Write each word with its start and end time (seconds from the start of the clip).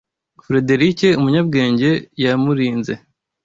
Furederike 0.43 1.07
Umunyabwenge 1.19 1.89
yamurinze 2.23 2.93